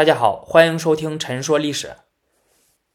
[0.00, 1.88] 大家好，欢迎收听《陈说历史》。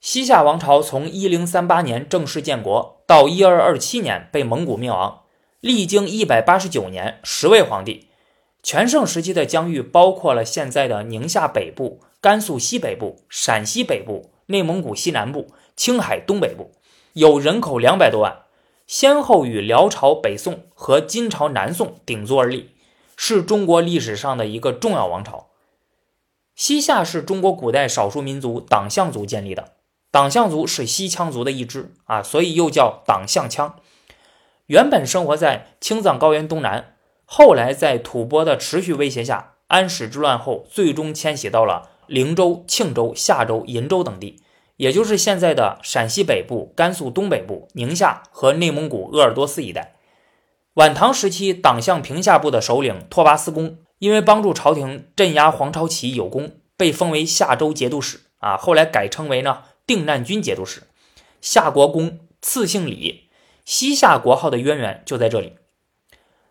[0.02, 5.21] 西夏王朝从一零三八年正式建国到一二二七年被蒙古灭亡，
[5.60, 8.07] 历经一百八十九年，十位皇帝。
[8.63, 16.71] 全盛时期的疆域包括了现在的宁夏北部、甘肃西北部、陕西北部、内蒙古西南部、青海东北部，
[17.13, 18.45] 有人口两百多万，
[18.87, 22.71] 先后与辽朝北宋和金朝南宋鼎足而立，
[23.15, 25.49] 是中国历史上的一个重要王朝。
[26.55, 29.73] 西夏是中国古代少数民族党项族建立的，
[30.09, 33.73] 党项族是西羌族的一支啊，所以又叫党项羌。
[34.68, 44.41] 原本生活在青藏高原东南，后来在吐蕃的持续威胁下，安史之乱后，最终迁徙到了灵州、庆州、夏州、银州等地，
[44.77, 49.96] 也就是现在的陕西北部、甘肃东北部、宁夏和内蒙古鄂尔多斯一带。
[50.76, 53.77] 晚唐时期，党项平夏部的首领拓跋思恭。
[54.05, 58.55] 因为帮助朝廷镇压黄巢起义有功，被封为夏州节度使啊。
[58.55, 60.84] 后来改称为呢定难军节度使。
[61.41, 63.30] 夏国公赐姓李，
[63.65, 65.53] 西夏国号的渊源就在这里。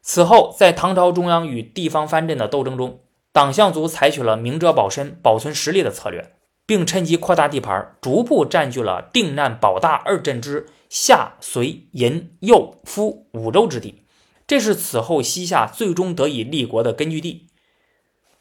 [0.02, 2.98] 此后，在唐朝中央与地方藩镇的斗争中，
[3.30, 6.34] 党项族采取了明哲保身、保存实力的策略，
[6.66, 14.03] 并趁机扩大地盘，逐步占据了定难、保大二镇之下、隋、银、右、夫五州之地。
[14.46, 17.46] 这是此后西夏最终得以立国的根据地。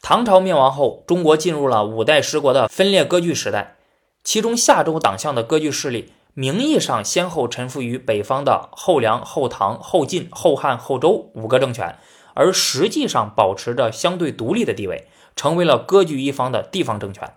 [0.02, 3.78] 唐朝灭亡后，中国进入了五代十国的分裂割据时代。
[4.22, 11.98] 其中，夏州党项的割据势力名义上先后臣服于北方的后梁、后唐、后晋、后汉、后周五个政权，
[12.34, 15.08] 而实际上保持着相对独立的地位，
[15.38, 17.36] 成为了割据一方的地方政权。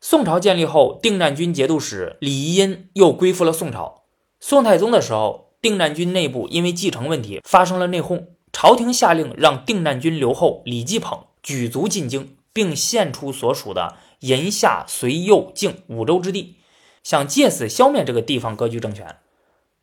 [0.00, 4.04] 宋朝建立后，定难军节度使李宜殷又归附了宋朝。
[4.38, 5.49] 宋太宗的时候。
[5.62, 16.56] 定难军内部因为继承问题发生了内讧，朝廷下令让定难军留后李继捧举族进京，并献出所属的银夏隋右靖五州之地，
[17.02, 19.16] 想借此消灭这个地方割据政权。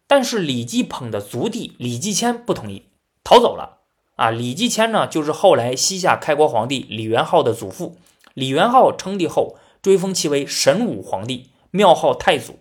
[0.08, 2.86] 但是李继捧的族弟李继迁不同意，
[3.24, 3.78] 逃走了。
[4.16, 7.98] 啊，李继迁呢，就是后来西夏开国皇帝李元昊的祖父。
[8.34, 12.58] 李元昊称帝后，追封其为神武皇帝，庙号太祖。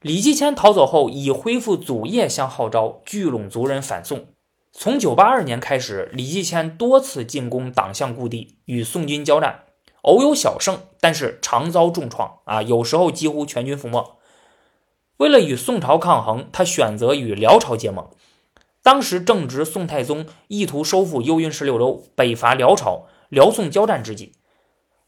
[0.00, 4.26] 李继迁逃走后，以恢复祖业相号召，聚拢族人反宋。
[4.70, 9.64] 从982年开始，李继迁多次进攻党项故地，与宋军交战，
[10.02, 14.16] 偶有小胜，但是常遭重创啊，有时候几乎全军覆没。
[15.16, 18.08] 为了与宋朝抗衡，他选择与辽朝结盟。
[18.84, 24.34] 当时正值宋太宗意图收复幽云十六州，北伐辽朝，辽宋交战之际。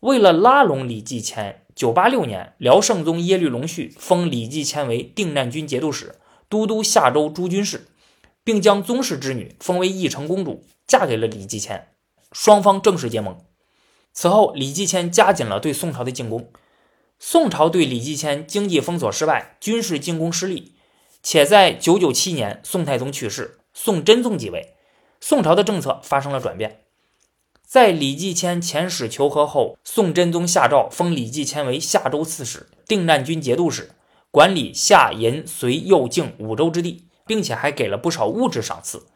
[0.00, 1.64] 为了拉拢李继迁。
[1.80, 7.86] 九八六年，辽圣宗耶律隆绪封李继迁为定难军节度使、都督夏州诸军事，
[8.44, 11.88] 并将宗室之女封为义成公主，嫁给了李继迁，
[12.32, 13.38] 双方正式结盟。
[14.12, 16.52] 此后，李继迁加紧了对宋朝的进攻。
[17.18, 20.74] 宋朝对李继迁经济封锁失败，军事进攻失利，
[21.22, 24.74] 且在九九七年，宋太宗去世，宋真宗即位，
[25.18, 26.82] 宋朝的政策发生了转变。
[27.70, 33.92] 在李继迁遣使求和后，宋真宗下诏封李继迁为夏州刺史、定难军节度使，
[34.32, 39.06] 管理夏、银、隋、右、靖五州之地，并且还给了不少物质赏赐。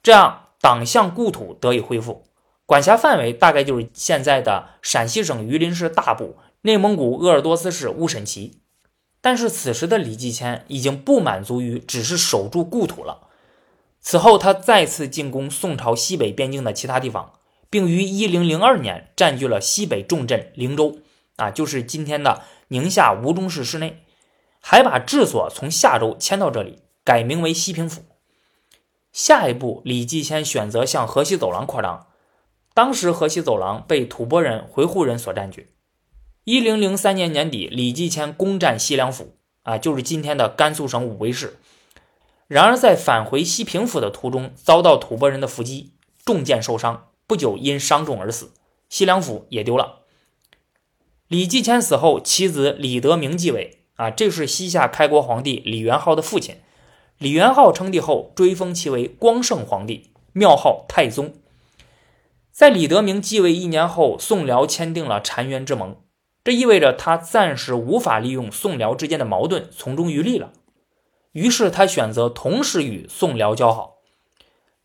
[0.00, 2.22] 这样，党项故土得以恢复，
[2.66, 8.60] 管辖范围大概就是现在的陕西省榆林市大部、内蒙古鄂尔多斯市乌审旗。
[9.20, 13.26] 但是，此时的李继迁已经不满足于只是守住故土了。
[14.00, 17.32] 此后，他再次进攻宋朝西北边境的其他地方。
[17.70, 20.98] 并于一零零二年占据了西北重镇灵州，
[21.36, 24.04] 啊，就是今天的宁夏吴忠市市内，
[24.60, 28.02] 还把治所从夏州迁到这里，改名为西平府。
[29.12, 32.06] 下一步，李继迁选择向河西走廊扩张。
[32.74, 35.74] 当时河西走廊被吐蕃人、回鹘人所占据。
[36.44, 39.34] 一零零三年年底，李继迁攻占西凉府，
[39.64, 41.58] 啊，就是今天的甘肃省武威市。
[42.46, 47.07] 然而，在返回西平府的途中，遭到吐蕃人的伏击，中箭受伤。
[47.28, 48.50] 不久因伤重而死，
[48.88, 50.00] 西凉府也丢了。
[51.28, 53.84] 李继迁死后，其子李德明继位。
[53.96, 56.56] 啊，这是西夏开国皇帝李元昊的父亲。
[57.18, 61.34] 李元昊称帝后，追封其为光圣皇帝，庙号太宗。
[62.50, 65.96] 在李德明继位一年后，宋辽签订了澶渊之盟，
[66.42, 70.52] 这意味着他暂时无法利用宋辽之间的矛盾从中渔利了。
[71.32, 73.97] 于是他选择同时与宋辽交好。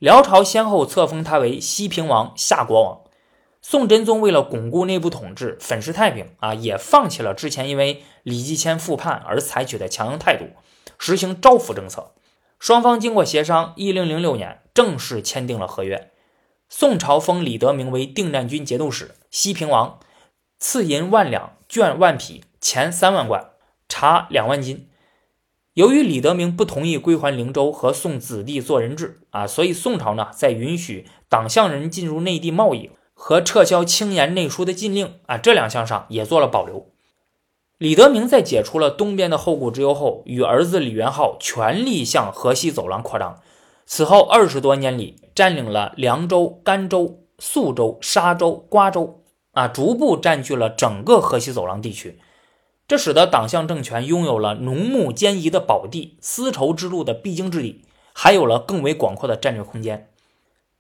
[0.04, 3.04] 辽朝先后册封他为西平王、夏国王。
[3.62, 10.48] 宋真宗为了巩固内部统治、粉饰太平啊，也放弃了之前因为李继迁复叛而采取的强硬态度，
[11.00, 12.12] 实行招抚政策。
[12.60, 16.12] 双方经过协商，一零零六年正式签订了合约。
[16.68, 20.00] 宋朝封李德明为定难军节度使、西平王，
[20.60, 23.52] 赐银万两，绢万匹，钱三万贯，
[23.88, 24.90] 茶两万斤。
[25.74, 36.92] 由于李德明不同意归还灵州和送子弟做人质啊，所以宋朝呢在允许党项人进入内地贸易和撤销轻言内书的禁令啊这两项上也做了保留。
[37.80, 43.40] 李德明在解除了东边的后顾之忧后，与儿子李元昊全力向河西走廊扩张。
[43.88, 52.20] 此后二十多年里，占领了凉州、甘州、肃州、沙州、瓜州啊，逐步占据了整个河西走廊地区。
[52.94, 60.12] 这使得党项政权拥有了农牧兼宜的宝地、丝绸之路的必经之地，还有了更为广阔的战略空间。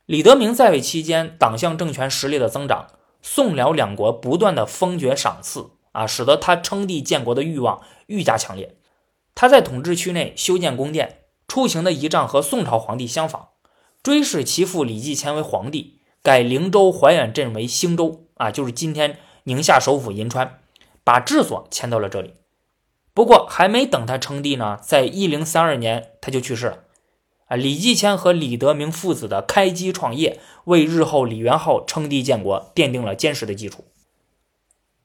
[0.06, 2.86] 李德明在位期间，党项政权实力的增长，
[3.24, 8.78] 宋辽两国不断的封爵赏赐啊，使得他称帝建国的欲望愈加强烈。
[9.34, 13.48] 他在统治区内修建宫殿，出行的仪仗和宋朝皇帝相仿，
[14.04, 20.60] 追谥其父李继迁为皇帝，改灵州怀远镇为兴州啊，就是今天宁夏首府银川。
[21.04, 22.36] 把治所迁到了这里，
[23.14, 26.80] 不过还没等他称帝呢，在一零三二年他就去世了。
[27.48, 33.86] 啊，李继迁和李德明父子的开基创业，为日后李元昊称帝建国奠定了坚实的基础。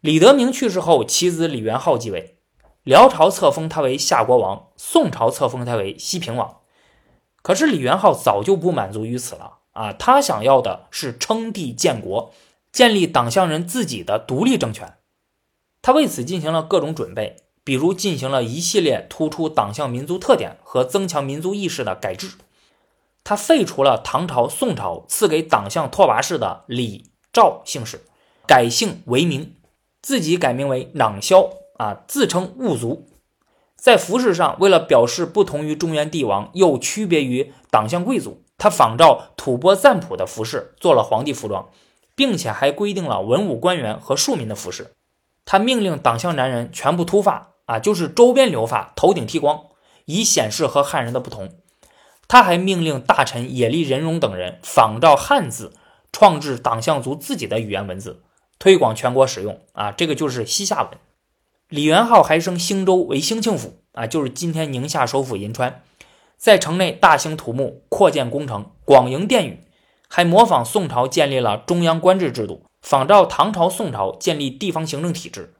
[0.00, 2.36] 李德明去世后，其子李元昊继位，
[2.84, 6.58] 辽朝册封他为夏国王，宋朝册封他为西平王。
[7.42, 12.32] 可是李元昊早就不满足于此了啊，他想要的是称帝建国，
[12.70, 14.97] 建立党项人自己的独立政权。
[15.80, 22.32] 他为此进行了各种准备，比如进行了一系列突出党项民族特点和增强民族意识的改制。
[23.24, 28.00] 他废除了唐朝、宋朝赐给党项拓跋氏的李、赵姓氏，
[28.46, 29.54] 改姓为名，
[30.00, 33.06] 自己改名为囊萧啊，自称兀族。
[33.76, 41.68] 在服饰上，为了表示不同于中原帝王，又区别于党项贵族，他仿照吐蕃赞普的服饰做了皇帝服装，
[42.16, 44.94] 并且还规定了文武官员和庶民的服饰。
[45.50, 49.62] 他命令党项男人全部秃发啊，就是周边留发，头顶剃光，
[50.04, 51.54] 以显示和汉人的不同。
[52.28, 55.72] 他还命令大臣野利仁荣等人仿照汉字，
[56.12, 58.20] 创制党项族自己的语言文字，
[58.58, 59.90] 推广全国使用啊。
[59.90, 60.90] 这个就是西夏文。
[61.70, 65.80] 李元昊还升兴州为兴庆府啊，就是今天宁夏首府银川，
[66.36, 69.64] 在城内大兴土木，扩建工程，广营殿宇，
[70.08, 72.64] 还模仿宋朝建立了中央官制制度。
[72.88, 75.52] 仿照唐朝、宋朝建立地方行政体制，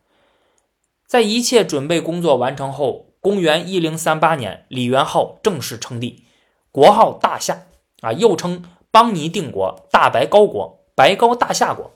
[1.07, 6.25] 在一切准备工作完成后，公元一零三八年，李元昊正式称帝，
[6.73, 7.67] 国号大夏，
[8.01, 11.91] 啊，又称邦尼定国、大白高国、白高大夏国，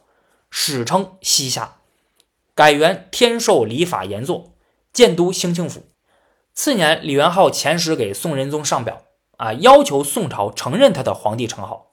[0.51, 1.77] 史称西夏，
[2.55, 4.53] 改元天授礼法严作，
[4.93, 5.85] 建都兴庆府。
[6.53, 9.01] 次年，李元昊遣使给宋仁宗上表，
[9.39, 11.87] 啊，要求宋朝承认他的皇帝称号。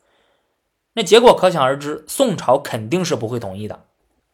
[0.94, 3.86] 那结果可想而知，宋朝肯定是不会同意的。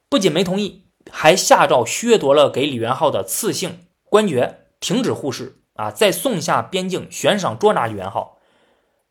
[0.09, 8.37] 不仅没同意，还下诏削夺了给李元昊的赐姓、官爵，停止互市啊，在宋夏边境悬赏捉拿李元昊。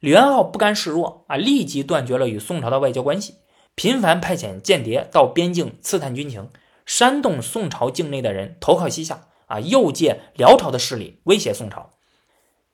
[0.00, 3.34] 李元昊不甘示弱啊，立即断绝了与宋朝的外交关系，
[3.74, 6.50] 频繁派遣间谍到边境刺探军情，
[6.86, 11.90] 煽动宋朝境内的人投靠西夏啊，诱借辽朝的势力威胁宋朝。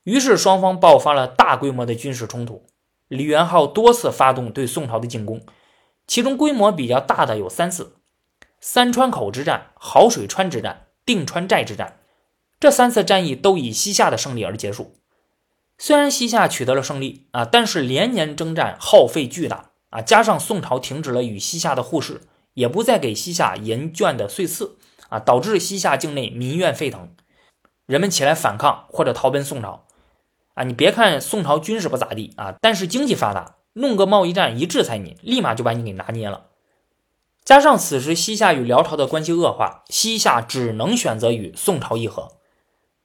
[0.04, 2.64] 于是双方爆发了大规模的军事冲突。
[3.10, 5.42] 李元昊多次发动对宋朝的进攻，
[6.06, 7.96] 其中规模比较大的有三次：
[8.60, 11.98] 三川口之战、好水川之战、定川寨之战。
[12.60, 14.94] 这三次战役都以西夏的胜利而结束。
[15.76, 22.20] 虽然西夏取得了胜利啊，但是连年征战耗费巨大啊，加上宋朝停止了与西夏的互市，
[22.54, 27.12] 也不再给西夏银绢的岁赐啊，导致西夏境内民怨沸腾，
[27.86, 29.88] 人们起来反抗或者逃奔宋朝。
[30.60, 36.48] 啊，你别看宋朝军事不咋地啊，但是经济发达，弄个贸易战一制裁你，立马就把你给拿捏了。
[37.42, 42.32] 加上此时西夏与辽朝的关系恶化，西夏只能选择与宋朝议和，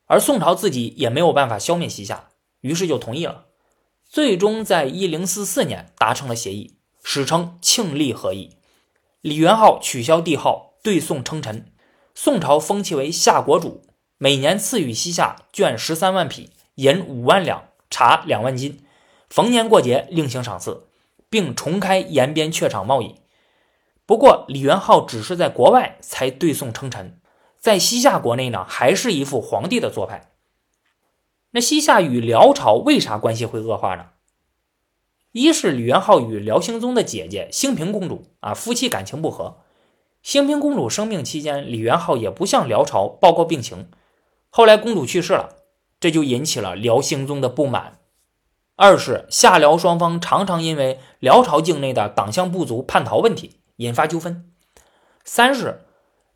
[0.05, 2.27] 而宋朝自己也没有办法消灭西夏，
[2.59, 3.45] 于是就同意了。
[4.09, 8.57] 最终在一零四四年达成了协议，史称庆历和议。
[9.21, 11.71] 李元昊取消帝号，对宋称臣，
[12.13, 16.49] 宋朝封其为夏国主，每年赐予西夏绢十三万匹。
[16.75, 18.85] 银五万两，茶两万斤，
[19.29, 20.87] 逢年过节另行赏赐，
[21.29, 23.15] 并重开延边榷场贸易。
[24.05, 27.19] 不过，李元昊只是在国外才对宋称臣，
[27.57, 30.31] 在西夏国内呢，还是一副皇帝的做派。
[31.51, 34.07] 那西夏与辽朝为啥关系会恶化呢？
[35.31, 39.61] 一是李元昊与辽兴宗的姐姐兴平公主啊，夫妻感情不和。
[40.21, 43.89] 兴平公主生病期间，李元昊也不向辽朝报告病情。
[44.49, 45.55] 后来公主去世了。
[46.05, 47.97] 这就引起了辽兴宗的不满。
[48.75, 54.47] 二是夏辽双方常常因为辽朝境内的党项部族叛逃问题引发纠纷。
[55.23, 55.87] 三是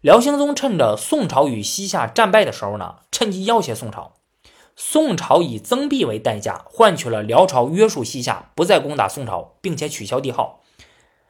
[0.01, 4.15] 辽兴宗趁着宋朝与西夏战败的时候呢，趁机要挟宋朝。
[4.75, 10.63] 宋朝以增币为代价，换取了辽朝约束西夏，不再攻打宋朝，并且取消帝号。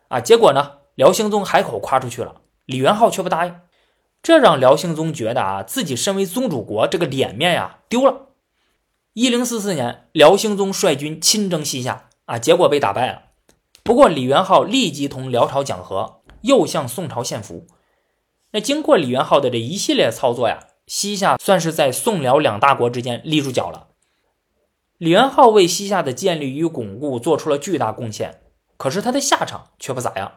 [0.08, 3.60] 啊，结果呢，辽兴宗海口夸出去了，李元昊却不答应，
[4.24, 8.27] 这让辽兴宗觉得啊，自己身为宗主国，这个脸面呀丢了。
[9.20, 13.24] 一零四四年，辽兴宗率军亲征西夏，啊，结果被打败了。
[13.84, 17.68] 不过李元昊立即同辽朝讲和，又向宋朝献俘。
[18.52, 20.68] 那经过李元昊的这一系列操作呀。
[20.88, 23.88] 西夏算是在宋辽两大国之间立住脚了。
[24.98, 28.40] 李元昊为西夏的建立与巩固做出了巨大贡献，
[28.78, 30.32] 可是他的下场却不咋样。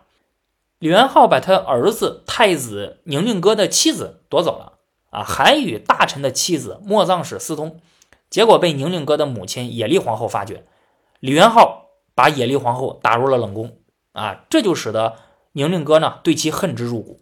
[0.80, 7.80] 李元昊把他儿子太子宁宁哥的妻子夺走了，啊，还与大臣的妻子莫藏使私通，
[8.32, 10.64] 结果被宁宁哥的母亲野丽皇后发觉。
[11.20, 13.76] 李元昊把野丽皇后打入了冷宫，
[14.12, 15.16] 啊，这就使得
[15.52, 17.20] 宁宁哥呢对其恨之入骨。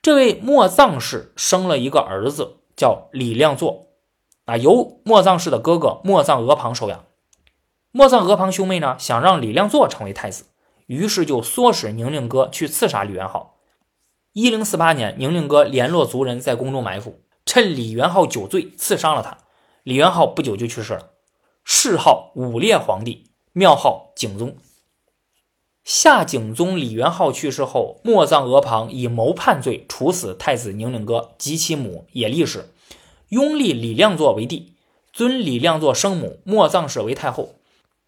[0.00, 3.88] 这位莫藏氏生了一个儿子，叫李亮作，
[4.44, 7.04] 啊，由莫藏氏的哥哥莫藏额庞收养。
[7.90, 10.44] 莫藏额庞兄妹呢，想让李亮作成为太子，
[10.86, 13.56] 于是就唆使宁令哥去刺杀李元昊。
[14.32, 19.38] 一零四八年，宁令哥联络族人在宫中埋伏，趁李元昊酒醉，刺伤了他。
[19.86, 21.10] 李元昊不久就去世了，
[21.64, 24.56] 谥号武烈皇帝，庙号景宗。
[25.84, 32.70] 夏景宗李元昊去世后，莫藏额庞以谋叛罪处死太子宁令哥及其母野丽氏，
[33.28, 34.74] 拥立李亮作为帝，
[35.12, 37.50] 尊李亮作生母莫藏氏为太后。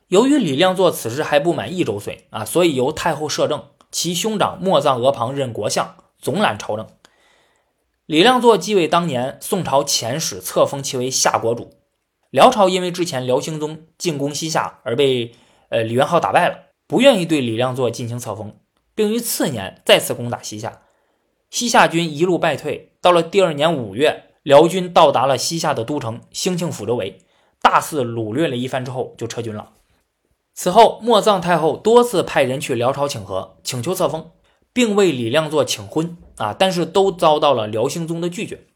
[0.08, 6.88] 由于李亮作此时还不满一周岁啊，所以由太后摄政，其兄长莫藏额庞任国相，总揽朝政。
[8.08, 11.74] 李亮作继位当年，宋朝遣使册封其为夏国主。
[12.30, 15.32] 辽朝因为之前辽兴宗进攻西夏而被
[15.68, 16.68] 呃李元昊打败了。
[16.86, 18.56] 不愿意对李亮作进行册封，
[18.94, 20.80] 并于次年再次攻打西夏，
[21.50, 22.94] 西夏军一路败退。
[23.02, 27.18] 到了第二年五月，辽军到达了西夏的都城兴庆府周围，
[27.60, 29.72] 大肆掳掠了一番之后就撤军了。
[30.54, 34.30] 此后，莫藏太后多次派人去辽朝请和，请求册封，
[34.72, 38.66] 并为李亮作请婚啊，但是都遭到了辽兴宗的拒绝。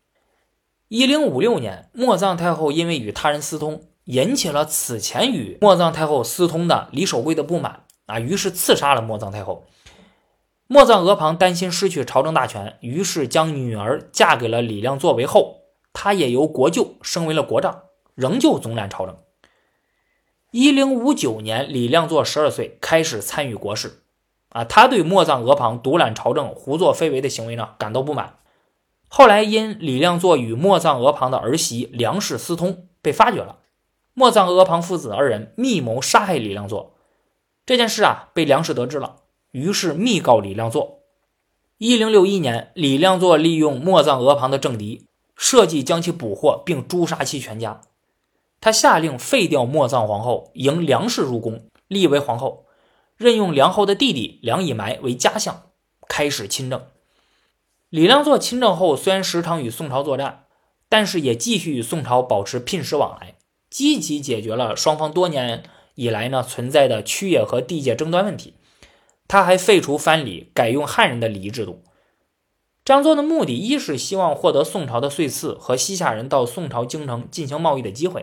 [0.88, 7.84] 一零五六年，莫藏太后因为与他人私通，引起了此前与莫藏太后私通的李守贵的不满。
[8.06, 9.64] 啊，于是刺杀了莫藏太后。
[10.66, 19.16] 莫藏额庞担心失去朝政大权，于是将女儿嫁给了李亮作为后，他也由国舅升为了国丈，仍旧总揽朝政。
[20.50, 24.01] 一零五九年，李亮作十二岁，开始参与国事。
[24.52, 28.36] 啊，他对莫藏额庞独揽朝政、胡作非为的行为呢感到不满。
[29.08, 33.58] 后来因李亮作与莫藏额庞的儿媳梁氏私通，被发觉了。
[34.14, 36.94] 莫藏额庞父子二人密谋杀害李亮作。
[37.64, 39.16] 这件事啊，被梁氏得知了，
[39.52, 41.00] 于是密告李亮作。
[41.78, 47.80] 一零六一年，李亮作利用莫藏额庞的政敌，设计将其捕获，并诛杀其全家。
[48.60, 52.66] 他下令废掉莫藏皇后，迎梁氏入宫，立为皇后，
[53.22, 55.70] 任用梁后的弟弟梁以埋为家相，
[56.08, 56.84] 开始亲政。
[57.88, 60.44] 李亮作亲政后，虽然时常与宋朝作战，
[60.88, 63.36] 但是也继续与宋朝保持聘使往来，
[63.70, 65.62] 积极解决了双方多年。
[65.94, 68.54] 以来呢，存在的区野和地界争端问题，
[69.28, 71.84] 他还废除藩礼，改用汉人的礼仪制度。
[72.82, 78.22] 这样做的目的，一是希望获得宋朝的岁赐和西夏人到宋朝京城进行贸易的机会；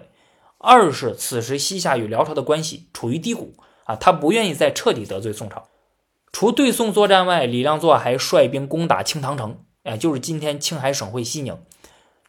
[0.57, 3.53] 二是此时西夏与辽朝的关系处于低谷
[3.89, 5.67] 啊，他不愿意再彻底得罪宋朝。
[6.31, 11.57] 除对宋作战外，李亮作还率兵攻打青塘城，哎，就是今天青海省会西宁，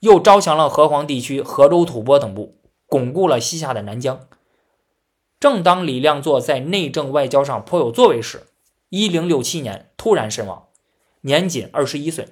[0.01, 4.27] 又招降了河湟地区河州吐蕃等部，巩固了西夏的南疆。
[5.39, 8.47] 正当李亮作在内政外交上颇有作为时，
[8.89, 10.69] 一零六七年突然身亡，
[11.21, 12.29] 年仅二十一岁，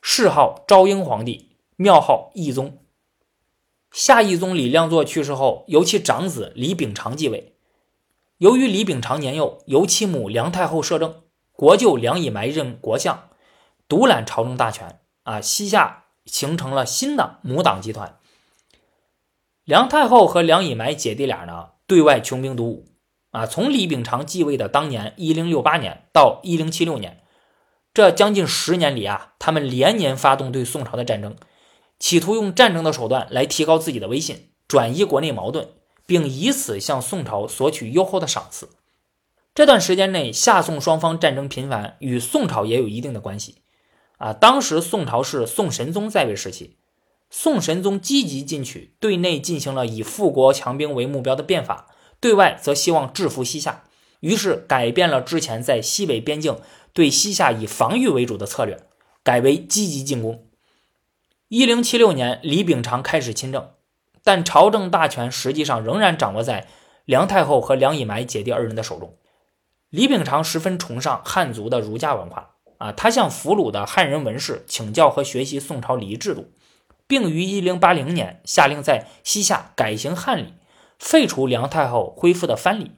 [0.00, 2.78] 谥号昭英皇帝，庙号义宗。
[3.90, 7.51] 夏义宗李亮作去世后，由其长子李秉常继位。
[8.42, 11.22] 由于李秉常年幼，由其母梁太后摄政，
[11.52, 13.28] 国舅梁以埋任国相，
[13.86, 14.98] 独揽朝政大权。
[15.22, 18.18] 啊，西夏形成了新的母党集团。
[19.62, 21.68] 梁太后和梁以埋姐弟俩呢？
[21.86, 22.86] 对外穷兵黩武，
[23.30, 27.22] 啊，从李秉常继位的当年一零六八年到一零七六年，
[27.94, 31.36] 这将近十年里啊，他们连年发动对宋朝的战争，
[32.00, 35.68] 企图用战争的手段来提高自己的威信，转移国内矛盾，
[36.06, 38.70] 并以此向宋朝索取优厚的赏赐。
[39.54, 43.56] 这段时间内，夏宋双方战争频繁，与宋朝也有一定的关系。
[44.16, 46.76] 啊，当时宋朝是宋神宗在位时期。
[47.28, 51.88] 宋神宗积极进取，对内进行了以富国强兵为目标的变法，
[52.20, 53.84] 对外则希望制服西夏。
[54.20, 56.60] 于是改变了之前在西北边境
[56.92, 58.86] 对西夏以防御为主的策略，
[59.22, 60.46] 改为积极进攻。
[61.48, 63.70] 一零七六年，李秉常开始亲政，
[64.24, 66.66] 但朝政大权实际上仍然掌握在
[67.04, 69.16] 梁太后和梁以埋姐弟二人的手中。
[69.90, 76.50] 李秉常十分崇尚汉族的儒家文化啊，他向俘虏的汉人文士请教和学习宋朝礼仪制度，
[77.06, 80.54] 并于一零八零年下令在西夏改行汉礼，
[80.98, 82.92] 废除梁太后恢复的藩礼。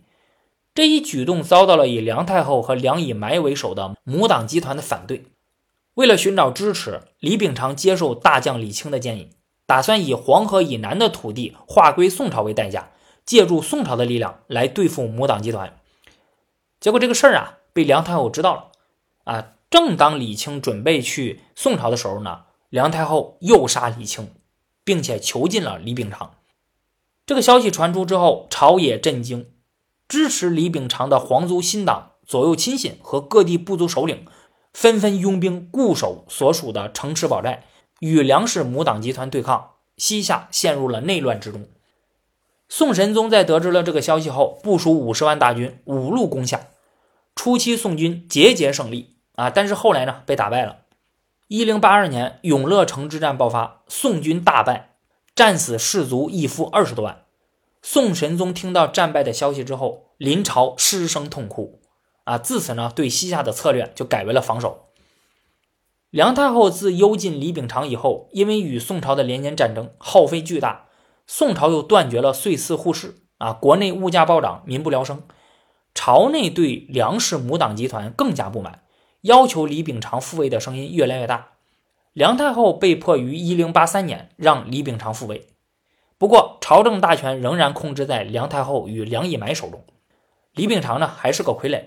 [0.75, 5.25] 这一举动遭到了以梁太后和梁以埋为首的母党集团的反对。
[5.95, 9.31] 为了寻找支持，李秉常接受大将李清的建议，
[9.67, 12.91] 打算以黄河以南的土地划归宋朝为代价，
[13.25, 15.79] 借助宋朝的力量来对付母党集团。
[16.81, 18.73] 结果这个事儿啊，被梁太后知道了。
[19.25, 24.31] 啊，正当李清准备去宋朝的时候呢，梁太后诱杀李清，
[24.85, 26.35] 并且囚禁了李秉常。
[27.25, 29.51] 这个消息传出之后，朝野震惊。
[30.07, 34.27] 支持李秉常的皇族新党、左右亲信和各地部族首领，
[34.75, 37.65] 纷纷拥兵固守所属的城池堡寨，
[38.05, 39.71] 与梁氏母党集团对抗。
[39.97, 41.67] 西夏陷入了内乱之中。
[42.69, 46.67] 宋神宗在得知了这个消息后，部署五十万大军，五路攻下。
[47.35, 50.79] 初期宋军节节胜利啊，但是后来呢，被打败了。
[51.49, 54.97] 一零八二年，永乐城之战爆发，宋军大败，
[55.35, 57.23] 战死士卒一夫二十多万。
[57.81, 61.81] 宋神宗听到战败的消息之后，临朝失声痛哭，
[62.25, 64.84] 啊，自此呢，对西夏的策略就改为了防守。
[66.15, 70.87] 梁太后自幽禁李秉常以后，因为与宋朝的连年战争耗费巨大，
[71.27, 75.25] 宋朝又断绝了岁赐互市，啊，国内物价暴涨，民不聊生，
[75.93, 78.85] 朝内对梁氏母党集团更加不满，
[79.23, 81.49] 要求李秉常复位的声音越来越大。
[82.13, 85.49] 梁太后被迫于一零八三年让李秉常复位。
[86.17, 89.85] 不过，朝政大权仍然控制在梁太后与梁以埋手中。
[90.53, 91.87] 李秉常呢，还是个傀儡。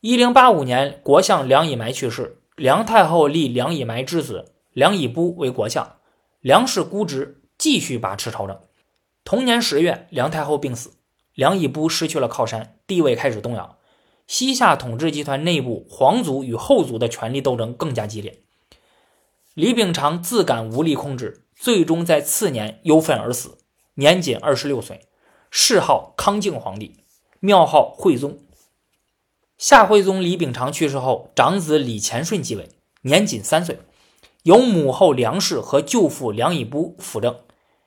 [0.00, 5.96] 一零八五年，国相梁以埋去世，梁太后立梁以埋之子梁以布为国相，
[6.40, 8.60] 梁氏姑侄继续把持朝政。
[9.24, 10.92] 同年十月，梁太后病死，
[11.34, 13.78] 梁以布失去了靠山，地位开始动摇。
[14.26, 18.42] 西夏统治集团内部皇族与后族的权力斗争更加激烈。
[19.54, 21.40] 李秉常自感无力控制。
[21.56, 23.58] 最终在次年忧愤而死，
[23.94, 25.08] 年仅二十六岁，
[25.52, 27.04] 谥号康靖皇帝，
[27.38, 28.38] 庙号惠宗。
[29.56, 32.70] 夏惠宗李秉常去世后，长子李乾顺继位，
[33.02, 33.78] 年仅三岁，
[34.42, 37.36] 由母后梁氏和舅父梁以布辅政。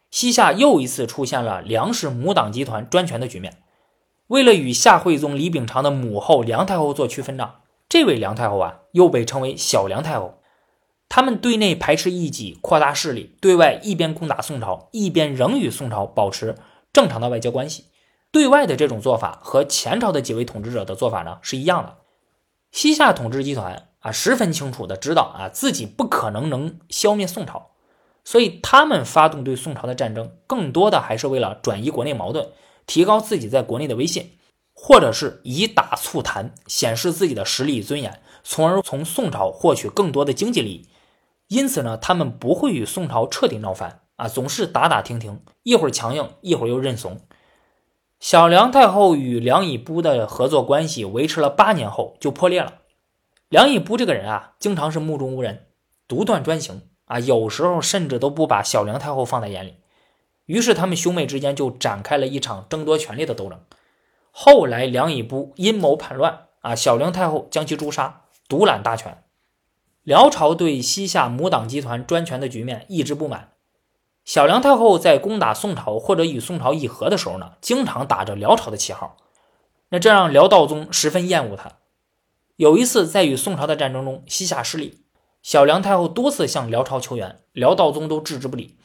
[0.10, 3.58] 西夏又一次出现了梁氏母党集团专权的局面。
[4.28, 10.40] 为了与夏惠宗李秉常的母后梁太后做区分账，这位梁太后啊，又被称为小梁太后。
[11.10, 16.56] 他们对内排斥异己，扩大势力；对外一边攻打宋朝，一边仍与宋朝保持
[16.94, 17.86] 正常的外交关系。
[18.32, 21.98] 对外的这种做法和前朝的几位统治者的做法呢是一样的。
[22.72, 27.72] 西夏统治集团啊，十分清楚的知道啊，自己不可能能消灭宋朝，
[28.24, 32.50] 所以他们发动对宋朝的战争，更多的还是为了转移国内矛盾，
[32.86, 34.38] 提高自己在国内的威信，
[34.74, 40.88] 或者是以打促谈，显示自己的实力与尊严，从而从宋朝获取更多的经济利益。
[41.48, 47.22] 因此呢，他们不会与宋朝彻底闹翻啊，总是打打停停，一会儿强硬，一会儿又认怂。
[48.20, 52.82] 小梁太后与梁以布的合作关系维持了八年后就破裂了。
[53.48, 55.68] 梁以布这个人啊，经常是目中无人，
[56.08, 59.76] 独断专行啊，有时候甚至都不把小梁太后放在眼里。
[60.46, 63.60] 于是他们兄妹之间就展开了一场争夺权力的斗争。
[64.32, 69.24] 后来梁以布阴谋叛乱啊，小梁太后将其诛杀，独揽大权。
[70.04, 73.52] 辽朝对西夏母党集团专权的局面一直不满。
[74.28, 79.16] 小梁太后在攻打宋朝或者与宋朝议和的时候呢，经常打着辽朝的旗号，
[79.88, 81.78] 那这让辽道宗十分厌恶他。
[82.58, 85.06] 有一次在与宋朝的战争中，西夏失利，
[85.42, 88.78] 小梁太后多次向辽朝求援，辽道宗都置之不理。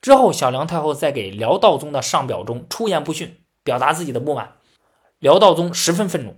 [0.00, 4.52] 之后，小梁太后在给辽道宗的上表中出言不逊，表达自己的不满，
[5.18, 6.36] 辽道宗十分愤怒。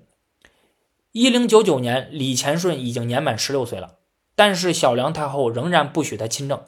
[1.13, 3.97] 一零九九年，李乾顺已经年满十六岁了。
[4.35, 6.63] 但是小梁太后仍然不许他亲政。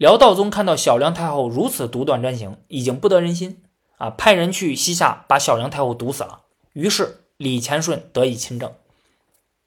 [0.00, 3.62] 辽道宗看到小梁太后如此独断专行，已经不得人心
[3.98, 6.40] 啊，派人去西夏把小梁太后毒死了。
[6.72, 8.72] 于是李乾顺得以亲政。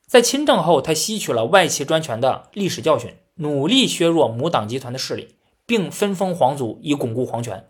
[0.07, 5.35] 在亲政后，他吸取了外戚专权的历史教训，努力削弱母党集团的势力，
[5.67, 7.67] 并分封皇族以巩固皇权。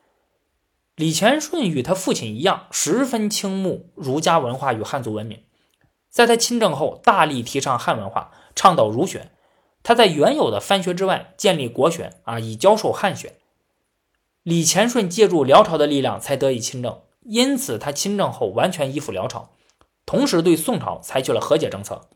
[0.95, 5.43] 李乾顺与他父亲一样，十分倾慕儒家文化与汉族文明。
[6.09, 8.31] 在他亲政后，大力提倡汉文化。
[8.55, 9.31] 倡导儒学，
[9.83, 13.35] 他在原有的藩学之外建立国学啊，以教授汉学。
[14.41, 19.51] 李乾顺借助辽朝的力量才得以亲政，因此他亲政后完全依附辽朝，
[20.05, 22.09] 同时对宋朝采取了和解政策。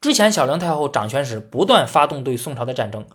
[0.00, 3.06] 之前小梁太后掌权时，不断发动对宋朝的战争，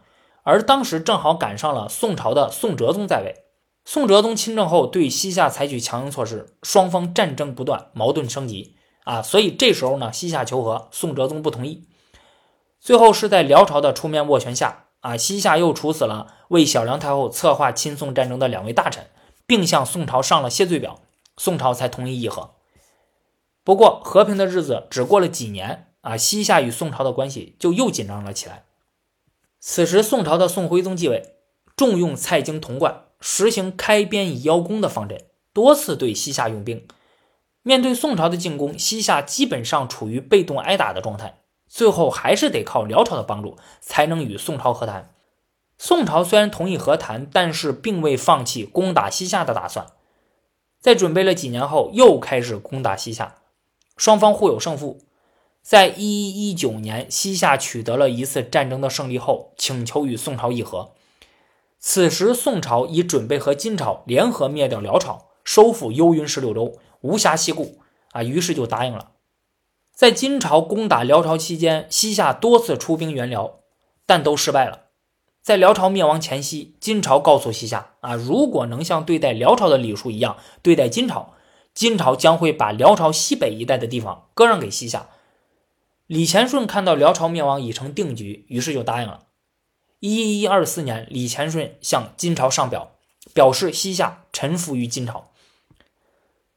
[0.43, 3.43] 而当时正好赶上了宋朝的宋哲宗在位。
[3.86, 9.21] 宋哲宗亲政后，对西夏采取强硬措施，双方战争不断，矛盾升级啊。
[9.21, 11.88] 所以这时候呢，西夏求和，宋哲宗不同意。
[12.80, 19.08] 最后是在辽朝的出面斡旋下啊，西夏又处死了为小梁太后策划亲宋战争的两位大臣，
[19.46, 21.02] 并向宋朝上了谢罪表，
[21.38, 22.56] 宋朝才同意议和。
[23.63, 25.86] 不过和平的日子只过了几年。
[26.02, 28.63] 啊，西夏与宋朝的关系就又紧张了起来。
[29.60, 31.36] 此时，宋朝的宋徽宗继位，
[31.76, 36.88] 重用蔡京童贯，实行开边以邀功的方针，多次对西夏用兵。
[37.63, 45.13] 面对宋朝的进攻，西夏基本上处于被动挨打的状态，最后还是得靠辽朝的帮助，才能与宋朝和谈。
[45.77, 49.88] 宋朝虽然同意和谈，但是并未放弃攻打西夏的打算。
[50.82, 53.38] 在准备了几年后，又开始攻打西夏，
[53.95, 54.99] 双方互有胜负。
[55.62, 60.93] 在一一一九年，西夏取得了一次战争的胜利后，请求与宋朝议和。
[61.79, 67.77] 此时，宋朝已准备和金朝联合灭掉辽朝，收复幽云十六州，无暇西顾
[68.12, 69.12] 啊，于是就答应了。
[70.00, 73.60] 在金朝攻打辽朝期间，西夏多次出兵援辽，
[74.06, 74.84] 但都失败了。
[75.42, 81.34] 在辽朝灭亡前夕，金朝告诉西夏啊，如果能像对待辽朝的礼数一样对待金朝，
[81.74, 85.10] 金朝将会把辽朝西北一带的地方割让给西夏。
[86.08, 89.24] 李乾顺看到辽朝灭亡已成定局，于是就答应了。
[90.00, 92.92] 一一二四年，李乾顺向金朝上表，
[93.34, 95.26] 表示西夏臣服于金朝。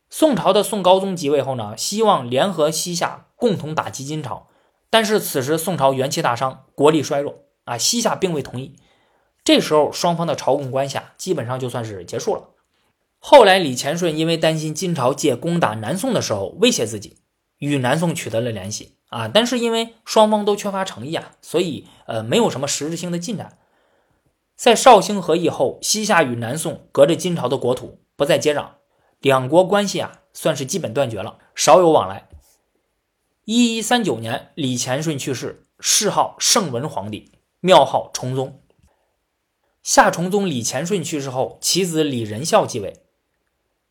[0.09, 4.47] 宋朝的宋高宗即位后呢，希望联合西夏共同打击金朝，
[4.89, 8.77] 但是此时宋朝元气大伤，国力衰弱啊，西夏并未同意。
[9.43, 12.51] 这时候双方的朝贡关系啊，基本上就算是结束了。
[13.19, 17.17] 后来李乾顺因为担心金朝借攻打南宋的时候威胁自己，
[17.59, 18.95] 与南宋取得了联系。
[19.09, 23.59] 啊，但是因为双方都缺乏诚意啊，所以呃没有什么实质性的进展。
[24.55, 28.67] 在绍兴和议后，西夏与南宋隔着金朝的国土不再接壤，
[29.19, 32.29] 两国关系啊算是基本断绝了，少有往来。
[33.45, 38.63] 一一三九年，李乾顺去世，谥号圣文皇帝，庙号崇宗。
[39.83, 43.03] 夏崇宗李乾顺去世后，其子李仁孝继位。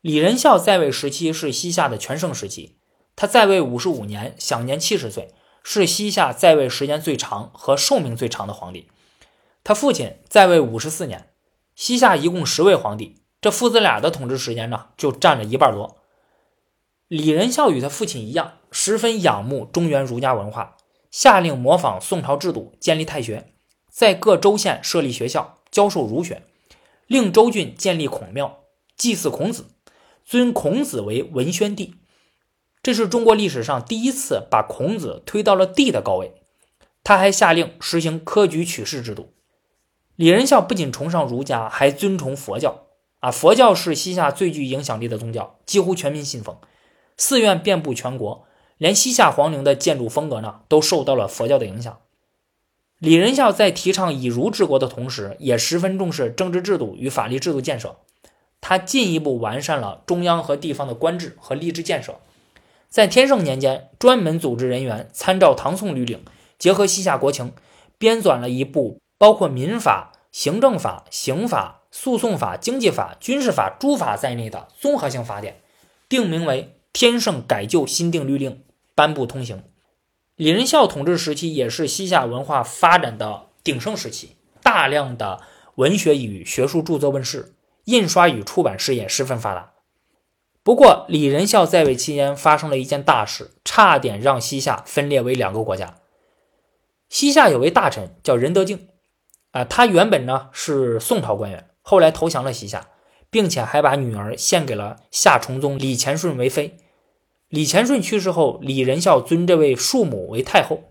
[0.00, 2.78] 李仁孝在位时期是西夏的全盛时期。
[3.14, 8.88] 他在位五十五年，享年七十岁，是西夏在位时间最长和寿命最长的皇帝。
[9.62, 11.28] 他父亲在位五十四年，
[11.74, 15.98] 西夏一共十位皇帝，这父子俩的统治时间呢，就占了一半多。
[17.08, 20.76] 李仁孝与他父亲一样，十分仰慕中原儒家文化，
[21.08, 23.52] 下令模仿宋朝制度，建立太学，
[23.88, 26.42] 在各州县设立学校，教授儒学，
[27.06, 28.64] 令州郡建立孔庙，
[28.96, 29.66] 祭祀孔子，
[30.24, 31.94] 尊孔子为文宣帝。
[32.82, 36.32] 这是中国历史上第一次把孔子推到了帝的高位。
[37.04, 39.32] 他还下令实行科举取士制度。
[40.16, 42.86] 李仁孝不仅崇尚儒家，还尊崇佛教。
[43.20, 46.58] 啊，佛教是西夏最具影响力的宗教，几乎全民信奉，
[47.16, 48.44] 寺院遍布全国，
[48.82, 52.00] 连西夏皇陵的建筑风格呢，都受到了佛教的影响。
[52.98, 57.98] 李仁孝在提倡以儒治国的同时，也十分重视政治制度与法律制度建设。
[58.60, 62.18] 他进一步完善了中央和地方的官制和吏治建设。
[62.88, 66.24] 在天圣年间，专门组织人员参照唐宋律令，
[66.58, 67.52] 结合西夏国情，
[67.98, 75.60] 编纂了一部包括民法、行政法、刑法、诉讼法、经济法、军事法诸法在内的综合性法典，
[76.08, 78.50] 定名为《天圣改旧新定律令》，
[78.94, 79.62] 颁布通行。
[80.36, 85.40] 李仁孝统治时期也是西夏文化发展的鼎盛时期，大量的
[85.76, 89.72] 文学与学术著作问世，印刷与出版事业十分发达。
[90.64, 95.96] 不过，李仁孝在位期间发生了一件大事，差点让西夏分裂为两个国家。
[97.08, 98.88] 西夏有位大臣叫仁德敬，
[99.50, 102.88] 啊，他原本呢是宋朝官员，后来投降了西夏，
[103.28, 106.78] 并且还把女儿献给了夏崇宗李乾顺为妃。
[107.52, 110.84] 李乾顺去世后，李仁孝尊这位庶母为太后。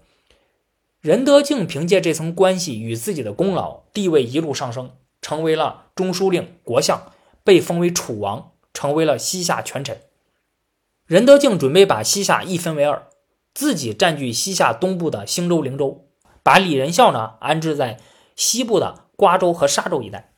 [1.00, 4.91] 仁德敬凭借这层关系与自己的功劳，地位一路上升，
[5.24, 8.52] 成为了中书令、国相，被封为楚王。
[8.74, 10.02] 成为了西夏权臣。
[11.06, 13.10] 仁德敬准备把西夏一分为二，
[13.54, 16.08] 自己占据西夏东部的兴州、灵州，
[16.41, 18.00] 把李仁孝呢安置在
[18.36, 20.32] 西部的瓜州和沙州一带。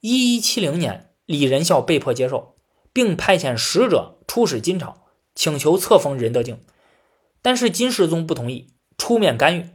[0.00, 2.54] 一一七零年，李仁孝被迫接受，
[2.92, 5.02] 并派遣使者出使金朝，
[5.34, 6.60] 请求册封仁德敬，
[7.40, 9.68] 但是金世宗不同意，出面干预。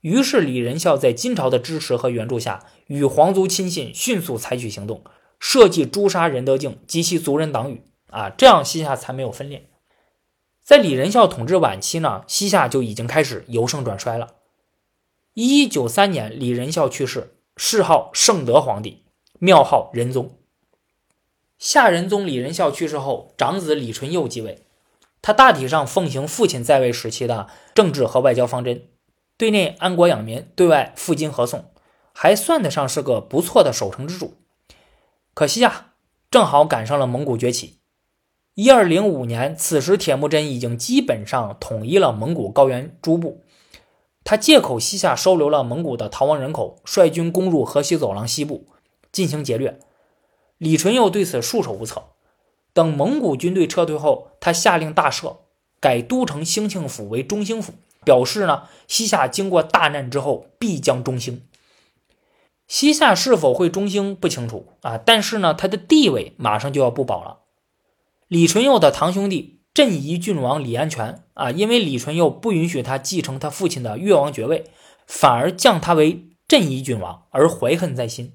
[0.00, 5.04] 于是李仁孝在金朝的支持和援助下，与皇族亲信迅速采取行动。
[5.38, 9.68] 设计诛杀仁德敬及其族人党羽啊，这样西夏才没有分裂。
[10.62, 14.34] 在李仁孝统治晚期呢，西夏就已经开始由盛转衰了。
[15.34, 19.02] 一一九三年，李仁孝去世，谥号圣德皇帝，
[19.38, 20.36] 庙号仁宗。
[21.58, 24.62] 夏仁宗李仁孝去世后，长子李纯佑继位，
[25.22, 28.88] 他大体上奉行父亲在位时期的政治和外交方针，
[29.36, 31.66] 对内安国养民，对外赴金和宋，
[32.12, 34.34] 还算得上是个不错的守成之主。
[35.34, 35.92] 可惜啊，
[36.30, 37.78] 正好赶上了蒙古崛起。
[38.54, 43.44] 一二零五年，此时铁木真已经基本上统一了蒙古高原诸部。
[44.24, 48.66] 他借口西夏收留了蒙古的逃亡人口，率军攻入河西走廊西部
[49.12, 49.78] 进行劫掠。
[50.58, 52.04] 李纯佑对此束手无策。
[52.72, 55.38] 等蒙古军队撤退后，他下令大赦，
[55.80, 61.42] 改都城兴庆府为中兴府，表示呢西夏经过大难之后必将中兴。
[62.68, 67.38] 西夏是否会中兴不清楚啊，但是呢他的地位马上就要不保了。
[68.28, 74.70] 李纯佑的堂兄弟镇夷郡王李安全啊，因为李纯佑不允许他继承他父亲的越王爵位，
[75.06, 78.34] 反而降他为镇夷郡王，而怀恨在心。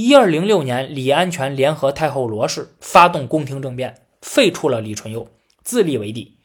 [0.00, 5.26] 一二零六年，李安全联合太后罗氏发动宫廷政变，废黜了李纯佑，
[5.64, 6.38] 自立为帝。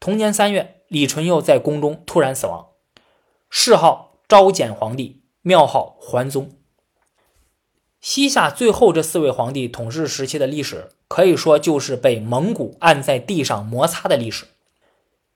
[0.00, 2.68] 同年三月，李纯佑在宫中突然死亡，
[3.50, 6.52] 谥号昭简皇帝，庙号桓宗。
[8.00, 14.46] 西夏最后这四位皇帝统治时期的历史，可以说就是被蒙古按在地上摩擦的历史。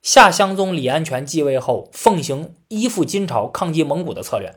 [0.01, 4.55] 夏襄宗李安全继位后，奉行依附金朝、抗击蒙古的策略。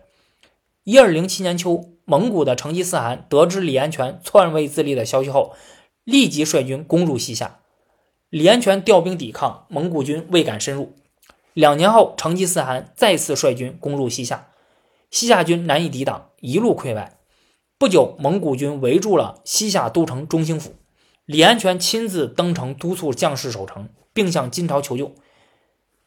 [0.85, 5.55] 一二零七年秋，蒙古的成吉思汗得知李安全篡位自立的消息后，
[6.03, 7.61] 立即率军攻入西夏。
[8.31, 10.97] 李安全调兵抵抗，蒙古军未敢深入。
[11.55, 14.49] 两年后，成吉思汗再次率军攻入西夏，
[15.09, 17.21] 西夏军难以抵挡，一路溃败。
[17.79, 20.75] 不久，蒙古军围住了西夏都城中兴府，
[21.27, 25.15] 李安全亲自登城督促将士守城，并向金朝求救。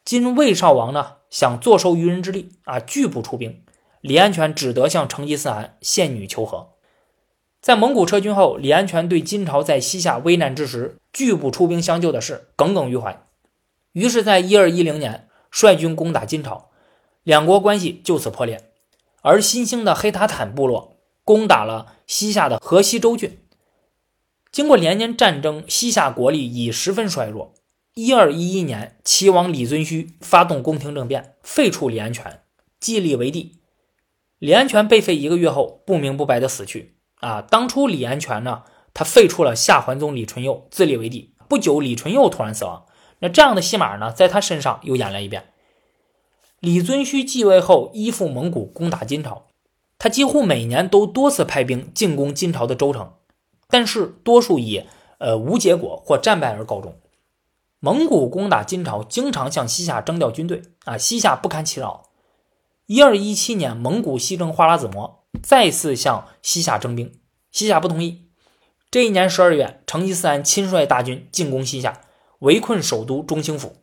[0.04, 3.62] 金魏少王呢，想坐收渔人之利啊，拒不出兵。
[4.06, 6.70] 李安全只得向成吉思汗献女求和。
[7.60, 13.22] 在蒙古撤军后，李安全对金朝在西夏危难之时拒不出兵相救的事耿耿于怀，
[13.92, 16.70] 于是，在一二一零年率军攻打金朝，
[17.22, 18.70] 两国关系就此破裂。
[19.22, 20.94] 而新兴的黑塔坦部落。
[21.24, 23.40] 攻打了西夏的河西州郡，
[24.52, 27.52] 经过连年战争，西夏国力已十分衰弱。
[27.94, 32.42] 一二一一年，齐王李遵顼发动宫廷政变，废黜李安全，
[32.78, 33.56] 继立为帝。
[34.38, 36.96] 李安全被废一个月后，不明不白的死去。
[37.20, 41.32] 啊，当初李安全呢，他废黜了夏桓宗李纯佑，自立为帝。
[41.48, 42.84] 不久，李纯佑突然死亡，
[43.20, 45.50] 那这样的戏码呢，在他身上又演了一遍。
[46.60, 49.46] 李遵顼继位后，依附蒙古攻打金朝。
[49.98, 53.14] 他几乎每年都多次派兵进攻金朝的州城，
[53.68, 54.84] 但是多数以
[55.18, 56.98] 呃无结果或战败而告终。
[57.80, 62.05] 蒙古攻打金朝，经常向西夏征调军队啊，西夏不堪其扰。
[62.86, 67.18] 一二一七年，蒙古西征花剌子模，再次向西夏征兵，
[67.50, 68.28] 西夏不同意。
[68.92, 72.02] 这一年十二月，成吉思汗亲率大军进攻西夏，
[72.38, 73.74] 围困首都中兴府。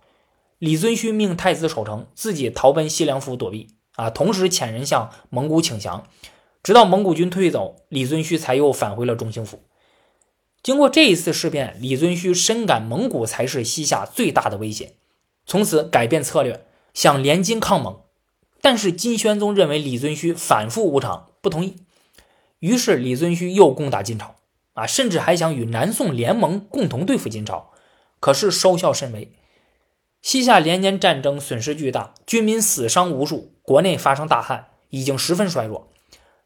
[0.58, 3.76] 李遵顼命太子守城，自己逃奔西凉府躲避。
[3.96, 6.08] 啊，同时遣人向蒙古请降，
[6.64, 9.64] 直到蒙古军退走，李遵顼才又返回了中兴府。
[10.64, 14.96] 经过这一次事变，李遵顼深感蒙古才是西夏最大的威胁，
[15.46, 18.00] 从此改变策略，想联金抗蒙。
[18.64, 21.76] 但是金宣宗认为李遵顼反复无常，不同意。
[22.60, 24.36] 于是李遵顼又攻打金朝，
[24.72, 27.72] 啊，甚至还想与南宋联盟共同对付金朝，
[28.22, 29.34] 可是收效甚微。
[30.22, 35.92] 西夏连年战争损失巨大，军民死伤无数，国内发生大旱，已经十分衰弱。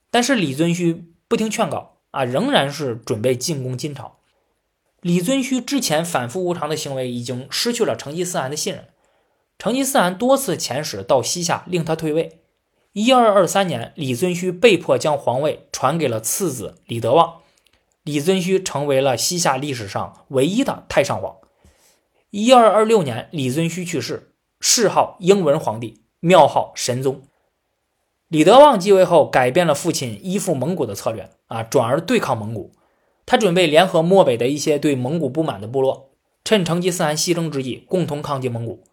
[0.09, 4.17] 但是李遵顼不听劝告啊，仍然是准备进攻金朝。
[5.01, 8.87] 李遵顼之前反复无常的行为，已经失去了成吉思汗的信任。
[9.57, 12.41] 成吉思汗多次遣使到西夏，令他退位。
[12.93, 17.41] 一二二三年，李遵顼被迫将皇位传给了次子李德旺，
[18.03, 21.37] 李遵顼成为了西夏历史上唯一的太上皇。
[22.29, 27.21] 一二二六年，李遵顼去世，谥号英文皇帝，庙号神宗。
[28.27, 32.73] 李德旺继位后，改变了父亲依附蒙古的策略啊，转而对抗蒙古。
[33.25, 36.09] 他准备联合漠北的一些对蒙古不满的部落，
[36.43, 38.83] 趁成吉思汗西征之际，共同抗击蒙古。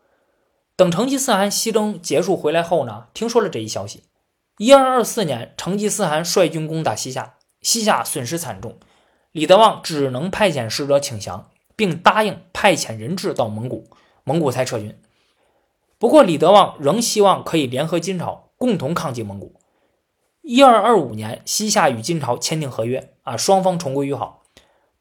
[0.76, 4.04] 等成吉思汗西征结束回来后呢，听说了这一消息。
[4.58, 8.78] 一二二四年，成吉思汗率军攻打西夏，西夏损失惨重，
[9.32, 11.50] 李德旺只能派遣使者请降。
[11.76, 13.88] 并答应派遣人质到蒙古，
[14.22, 14.96] 蒙古才撤军。
[15.98, 19.56] 不过李德旺仍希望可以联合金朝，共同抗击蒙古。
[20.42, 24.44] 一二二五年，西夏与金朝签订合约，啊，双方重归于好，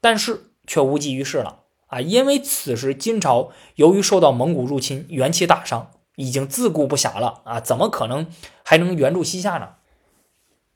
[0.02, 1.60] 但是却无济于事了。
[1.94, 8.26] 啊，因为此时金朝由于受到蒙古入侵，元气大伤，已经自顾不暇了啊，怎么可能
[8.64, 9.76] 还能援助西夏呢？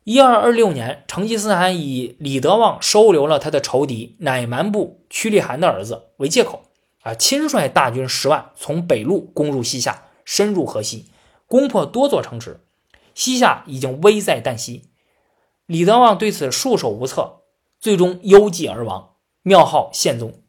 [0.04, 6.66] 一二二六年，成吉思汗以李德旺收留了他的仇敌乃蛮部屈利汗的儿子为借口，
[7.02, 11.08] 啊，亲率大军十万从北路攻入西夏，深入河西，
[11.48, 12.60] 攻破多座城池，
[13.16, 14.84] 西夏已经危在旦夕。
[15.66, 17.42] 李德旺对此束手无策，
[17.80, 20.44] 最终忧计而亡，庙号宪宗。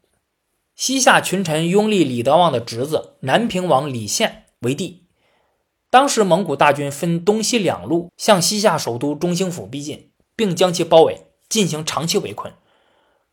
[0.78, 5.08] 西夏群臣拥立李德旺的侄子南平王李宪为帝。
[5.90, 12.54] 当时蒙古大军分东西两路向西夏首都中兴府逼近，并将其包围，进行长期围困。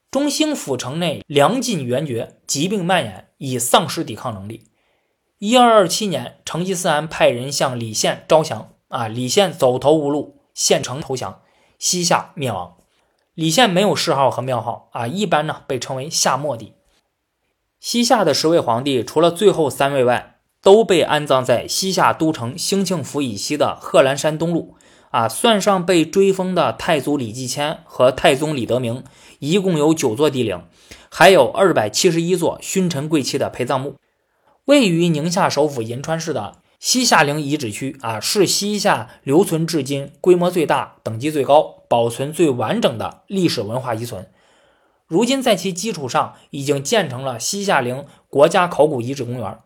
[0.10, 4.71] 中兴府城内粮尽援绝，疾病蔓延，已丧失抵抗能力。
[5.38, 11.43] 一二二七年，成吉思汗派人向李宪招降，啊，李宪走投无路，献城投降，
[11.77, 12.77] 西夏灭亡。
[13.36, 16.73] 李宪没有谥号和庙号，啊，一般呢被称为夏末帝。
[17.86, 24.69] 西夏的十位皇帝，除了最后三位外，都被安葬在西夏都城兴庆府以西的贺兰山东麓，
[25.12, 29.04] 啊，算上被追封的太祖李继迁和太宗李德明，
[29.38, 30.63] 一共有九座帝陵，
[31.12, 33.98] 还有二百七十一座勋臣贵戚的陪葬墓。
[34.65, 44.28] 位于宁夏首府银川市的西夏陵遗址区，啊，是西夏留存至今规模最大、等级最高、保存最完整的历史文化遗存。
[45.08, 49.60] 如今在其基础上，已经建成了西夏陵国家考古遗址公园。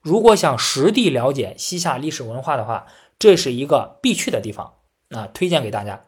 [0.00, 2.86] 如果想实地了解西夏历史文化的话，
[3.18, 4.74] 这是一个必去的地方，
[5.10, 6.04] 啊，推荐给大家。